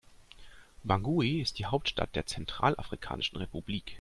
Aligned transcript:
Bangui 0.83 1.41
ist 1.41 1.59
die 1.59 1.67
Hauptstadt 1.67 2.15
der 2.15 2.25
Zentralafrikanischen 2.25 3.37
Republik. 3.37 3.83